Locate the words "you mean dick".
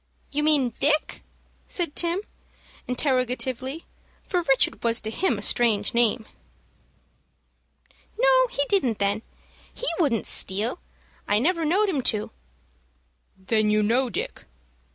0.31-1.21